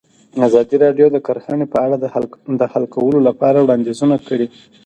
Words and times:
ازادي 0.47 0.75
راډیو 0.83 1.07
د 1.11 1.17
کرهنه 1.27 1.65
په 1.73 1.77
اړه 1.85 1.95
د 2.61 2.63
حل 2.73 2.85
کولو 2.95 3.19
لپاره 3.27 3.57
وړاندیزونه 3.61 4.15
کړي. 4.27 4.47